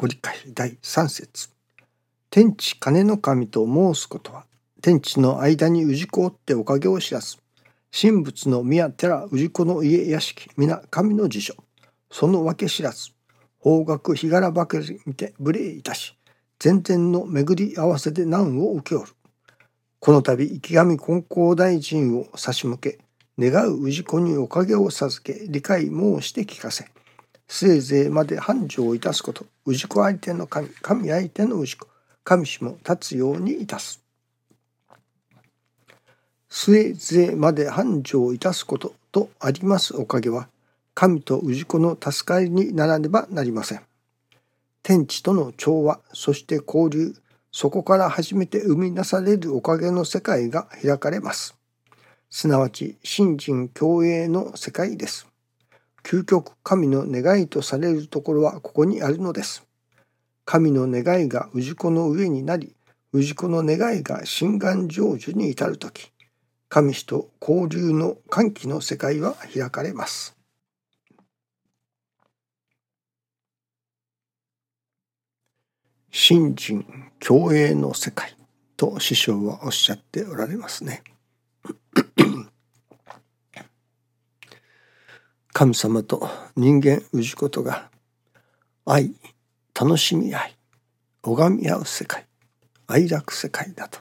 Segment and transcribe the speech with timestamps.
[0.00, 1.50] ご理解第3節。
[2.30, 4.44] 天地金の神と申すことは
[4.80, 7.38] 天地の間に氏子おっておかげを知らず
[7.90, 11.54] 神仏の宮寺氏子の家屋敷皆神の辞書
[12.12, 13.10] そのわけ知らず
[13.58, 16.16] 方角日柄ばかり見て無礼いたし
[16.62, 19.10] 前天の巡り合わせで難を受けおる
[19.98, 23.00] この度池上金光大臣を差し向け
[23.36, 26.88] 願う氏子におかげを授け理解申して聞かせ
[27.48, 31.88] せいぜいまで繁盛いたすこと氏子相手の神神相手の氏子
[32.22, 34.00] 神氏も立つようにいたす
[36.48, 40.48] 末勢まで繁盛いたすこととありますおかげは
[41.00, 43.82] 神と氏子の助かりにならねばなりません。
[44.82, 47.14] 天地との調和そして交流
[47.52, 51.54] そこから初めて生み出されるおかげの世界が開かれます。
[52.30, 55.28] すなわち信心共栄の世界です。
[56.08, 59.66] 究極神の願いとされるところはここにあるのです。
[60.46, 62.74] 神の願いが氏子の上になり
[63.12, 66.10] 氏子の願いが心願成就に至る時
[66.70, 70.34] 神氏と交流の歓喜の世界は開かれます。
[76.10, 76.86] 信心
[77.20, 78.34] 共栄の世界
[78.78, 81.02] と師匠はおっしゃっておられますね。
[85.58, 87.90] 神様と人間氏ことが
[88.86, 89.12] 愛
[89.74, 90.56] 楽しみ合い
[91.24, 92.26] 拝み合う世界
[92.86, 93.98] 愛楽世界だと。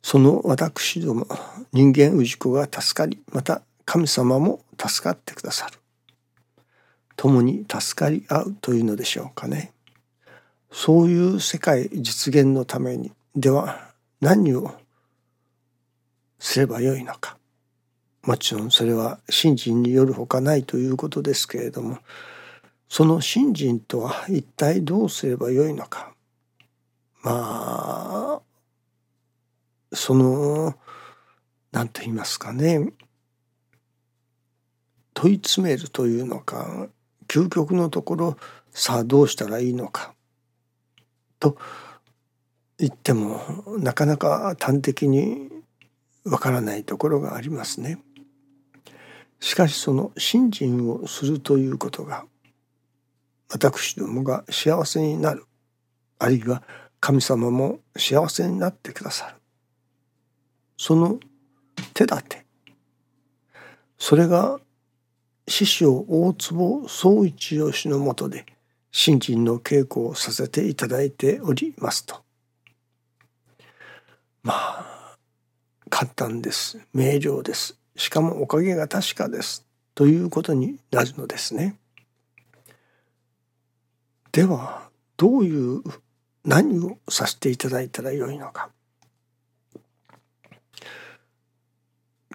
[0.00, 1.26] その私ども
[1.72, 5.72] 人間氏子が助かりまた神様も助かってくださる。
[7.16, 9.72] 共に助かり合うというのでしょうかね。
[10.70, 13.90] そういう世界実現のためにでは
[14.20, 14.72] 何を
[16.38, 17.36] すればよいのか。
[18.26, 21.98] もちろんそれは信心によるほかないということですけれども
[22.88, 26.12] その信心とは一体どうすればよいのか。
[27.22, 28.40] まあ
[29.92, 30.74] その
[31.72, 32.92] 何と言いますかね。
[35.14, 36.88] 問い詰めるというのか
[37.28, 38.36] 究極のところ
[38.70, 40.14] さあどうしたらいいのか。
[41.38, 41.56] と
[42.78, 43.40] 言っても
[43.78, 45.48] なかなか端的に
[46.24, 47.98] わからないところがありますね。
[49.40, 52.24] しかしその信心をするということが
[53.50, 55.46] 私どもが幸せになる
[56.18, 56.62] あるいは
[57.00, 59.36] 神様も幸せになってくださる。
[60.76, 61.18] その
[61.94, 62.46] 手立て。
[63.98, 64.58] それが
[65.48, 68.44] 師匠大坪宗一義氏のもとで
[68.90, 72.22] 新人の稽古をさせていただいておりますと。
[74.42, 75.16] まあ
[75.88, 76.78] 簡単です。
[76.92, 77.78] 明瞭です。
[77.96, 81.76] しかもおかげが確かですということになるのですね。
[84.32, 85.82] ではどういう
[86.44, 88.70] 何をさせていただいたらよいのか。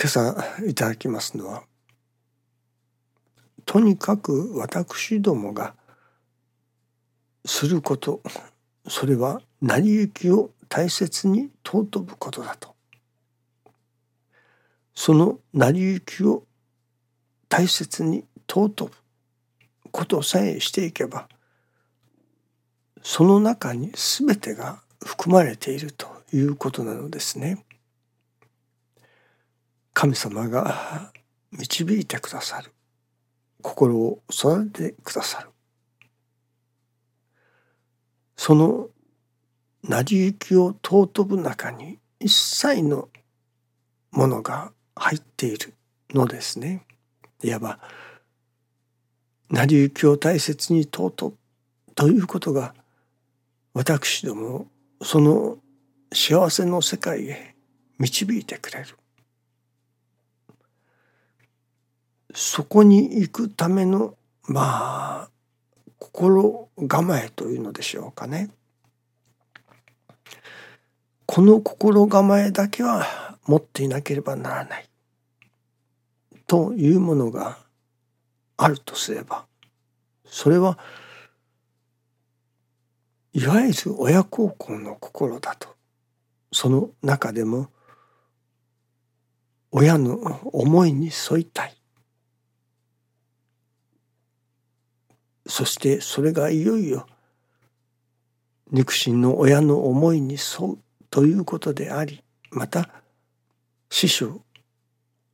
[0.00, 1.64] 今朝いただきますのは
[3.66, 5.74] とにかく私どもが
[7.44, 8.22] すること
[8.86, 12.77] それは成り行きを大切に尊ぶことだと
[15.00, 16.42] その成り行きを
[17.48, 18.90] 大切に尊ぶ
[19.92, 21.28] ことさえしていけば
[23.00, 27.64] その中に全てが含まれているということなのですね。
[29.94, 31.12] 神様が
[31.52, 32.72] 導いてくださる
[33.62, 35.50] 心を育ててくださる
[38.36, 38.88] その
[39.84, 43.08] 成り行きを尊ぶ中に一切の
[44.10, 45.74] ものが入っている
[46.10, 46.84] のですね。
[47.42, 47.78] いわば
[49.50, 51.34] 成り行きを大切に尊
[51.94, 52.74] ということが
[53.72, 54.66] 私ども
[55.02, 55.58] その
[56.12, 57.54] 幸せの世界へ
[57.98, 58.96] 導いてくれる
[62.34, 64.14] そこに行くための
[64.46, 65.28] まあ
[65.98, 68.50] 心構えというのでしょうかね。
[71.30, 74.88] この心構えだけは持っていなければならない。
[76.46, 77.58] というものが
[78.56, 79.44] あるとすれば
[80.24, 80.78] それは
[83.34, 85.76] いわゆる親孝行の心だと。
[86.50, 87.68] その中でも
[89.70, 91.76] 親の思いに沿いたい。
[95.46, 97.06] そしてそれがいよいよ
[98.72, 100.78] 肉親の親の思いに沿う。
[101.10, 102.88] ということでありまた
[103.90, 104.42] 師匠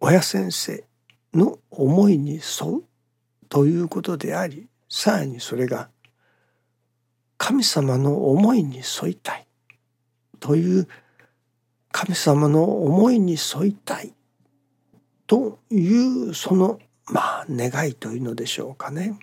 [0.00, 0.84] 親先生
[1.34, 2.84] の思いに沿う
[3.48, 5.88] ということでありさらにそれが
[7.38, 9.46] 神様の思いに沿いたい
[10.38, 10.88] という
[11.90, 14.12] 神様の思いに沿いたい
[15.26, 19.18] というそのまあ願いというのでしょうかね。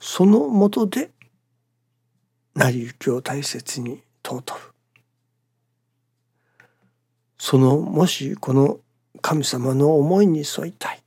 [0.00, 1.10] そのもとで
[2.54, 4.77] 成り行きを大切に尊ぶ。
[7.38, 8.80] そのもしこの
[9.20, 11.02] 神様の思いに沿いたい。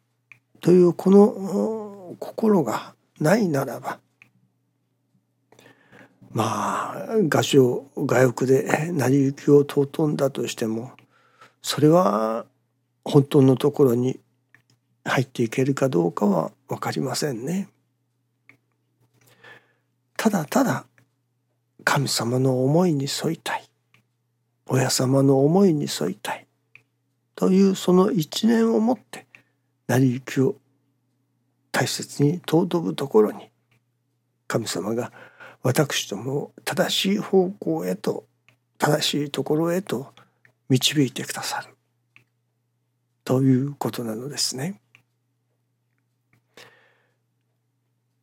[0.62, 4.00] というこの心がないならば。
[6.33, 10.92] まあ画商画欲で成り行きを尊んだとしても
[11.62, 12.45] それは
[13.04, 14.18] 本当のところに
[15.04, 17.68] 入っていけるかどうかは分かりませんね。
[20.16, 20.86] ただただ
[21.84, 23.70] 神様の思いに沿いたい。
[24.73, 26.47] 親様の思いに沿いたい。
[27.35, 29.27] というその一念をもって
[29.88, 30.56] 成り行きを
[31.73, 33.50] 大切に尊ぶところに
[34.47, 35.12] 神様が
[35.62, 38.23] 私どもを正しい方向へと
[38.77, 40.13] 正しいところへと
[40.69, 41.75] 導いてくださる。
[43.25, 44.79] ということなのですね。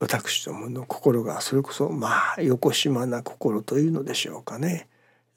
[0.01, 4.89] 私どもの心がそれこそまあ横島な心というのでしょうかね。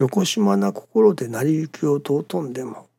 [0.01, 2.89] 横島な心で成り行きを尊んでも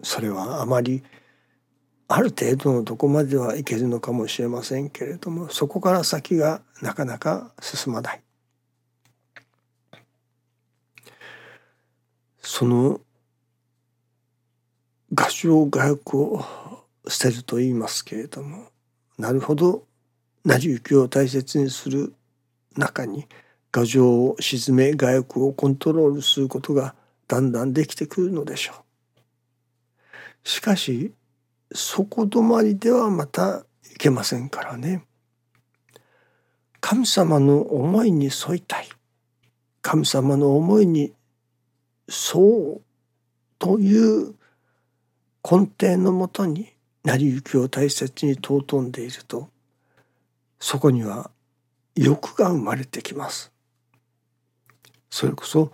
[0.00, 1.02] それはあまり
[2.06, 8.22] ある程度のとこまではいけるのかもしれませんけれどもそこから先がなかなか進まない。
[12.40, 13.00] その
[15.12, 16.44] 画商画欲を
[17.08, 18.68] 捨てると言いますけれども
[19.18, 19.82] なるほど
[20.44, 22.14] 成り行きを大切にする
[22.76, 23.26] 中に
[23.76, 26.94] 画像を沈め画欲をコントロールすることが
[27.28, 30.48] だんだんできてくるのでしょう。
[30.48, 31.12] しかし
[31.74, 35.04] そこ止まりではまたいけませんからね。
[36.80, 38.88] 神様の思いに沿いたい。
[39.82, 41.12] 神様の思いに
[42.08, 42.80] 沿う
[43.58, 44.36] という
[45.44, 46.72] 根底のもとに
[47.04, 49.50] 成り行きを大切に尊んでいると
[50.58, 51.30] そこには
[51.94, 53.52] 欲が生まれてきます。
[55.16, 55.72] それこそ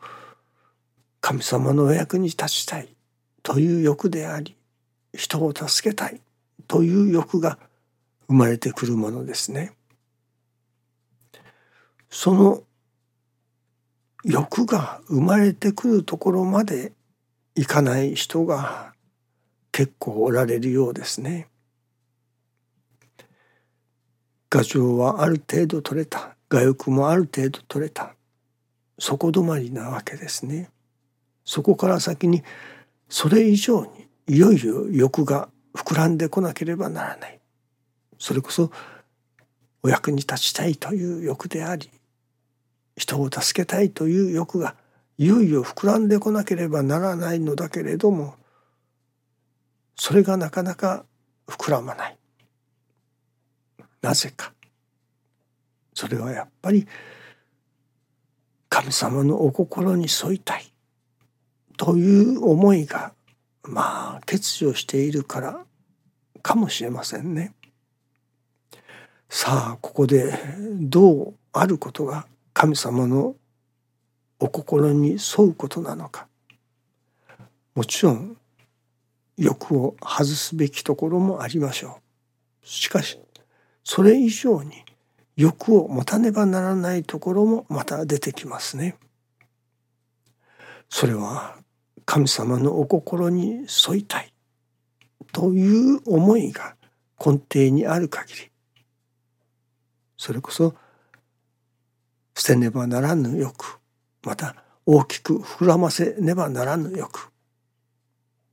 [1.20, 2.94] 神様のお役に立ちたい
[3.42, 4.56] という欲であり
[5.12, 6.20] 人を助けたい
[6.68, 7.58] という欲が
[8.28, 9.72] 生まれてくるものですね。
[12.08, 12.62] その
[14.22, 16.92] 欲が生まれてくるところまで
[17.56, 18.92] いかない人が
[19.72, 21.48] 結構おられるようですね。
[24.48, 28.14] 画像はある程度取れた画欲もある程度取れた
[29.02, 30.70] そこ止まりなわけですね。
[31.44, 32.44] そこから先に
[33.08, 37.40] それ以上にいよいよ欲が膨らんでこなければならない。
[38.20, 38.70] それこそ
[39.82, 41.90] お役に立ちたいという欲であり
[42.96, 44.76] 人を助けたいという欲が
[45.18, 48.36] いよいよ膨らんでこなければならないのだけれども
[49.96, 51.04] それがなかなか
[51.48, 52.16] 膨らまない。
[54.00, 54.52] なぜか。
[55.92, 56.86] それはやっぱり
[58.72, 60.64] 神様のお心に沿いたい
[61.76, 63.12] という思いが
[63.64, 65.66] まあ欠如しているから
[66.42, 67.52] かもしれませんね。
[69.28, 70.32] さあここで
[70.80, 73.36] どうあることが神様の
[74.40, 76.26] お心に沿うことなのか
[77.74, 78.38] もちろん
[79.36, 82.00] 欲を外すべきところもありましょ
[82.64, 82.66] う。
[82.66, 83.18] しかし
[83.84, 84.82] それ以上に
[85.36, 88.96] 欲を持たねばならないところもまた出てきますね。
[90.88, 91.56] それは
[92.04, 94.32] 神様のお心に沿いたい
[95.32, 96.76] という思いが
[97.24, 98.50] 根底にある限り。
[100.18, 100.74] それこそ
[102.36, 103.78] 捨てねばならぬ欲
[104.22, 107.30] また大きく膨らませねばならぬ欲。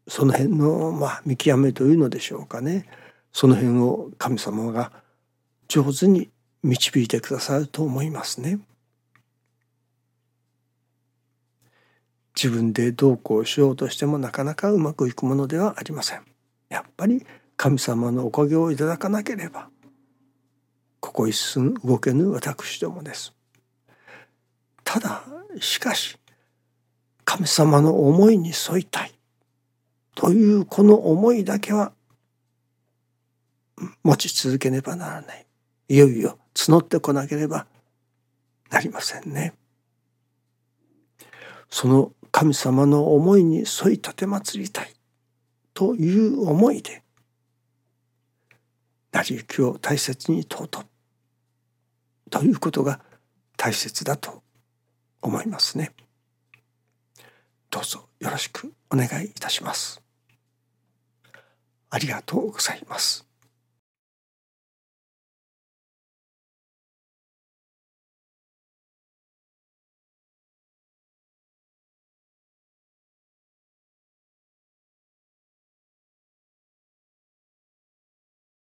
[0.08, 2.88] その辺のまあ見極めというのでしょうかね。
[3.32, 4.92] その辺を神様が
[5.68, 6.30] 上手に
[6.64, 8.60] 導いてくださると思いますね。
[12.36, 16.22] 自分でどうこうしようとしてもなかなかうまくいくものではありません。
[16.70, 17.26] やっぱり
[17.58, 19.70] 神様のおかげをいただかなければ
[21.02, 23.34] ここ一寸動けぬ私どもです。
[24.84, 25.24] ただ
[25.60, 26.18] しかし
[27.26, 29.14] 神様の思いに沿いたい
[30.16, 31.92] というこの思いだけは
[34.04, 35.49] 持ち続けねばならない。
[35.90, 37.66] いよいよ募ってこなければ
[38.70, 39.54] なりませんね。
[41.70, 44.94] その神様の思いに沿い立てまつりたい
[45.74, 47.04] という思いで
[49.12, 50.68] 成り行きを大切に尊う
[52.30, 53.00] ということが
[53.58, 54.44] 大切だと
[55.22, 55.92] 思いますね。
[57.72, 60.02] どうぞよろしくお願いいたします。
[61.90, 63.29] ありがとうございます。